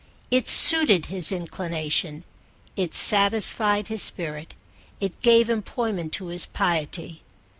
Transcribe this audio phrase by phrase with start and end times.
[0.31, 2.23] It suited his inclination,
[2.75, 4.55] it satisfied his spirit,
[4.99, 7.21] it gave employment to his piety.